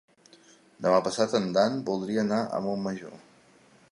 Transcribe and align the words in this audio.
Demà 0.85 1.01
passat 1.07 1.35
en 1.41 1.45
Dan 1.59 1.77
voldria 1.91 2.25
anar 2.27 2.41
a 2.61 2.65
Montmajor. 2.69 3.15